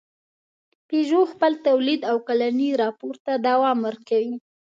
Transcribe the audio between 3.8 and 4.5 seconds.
ورکوي.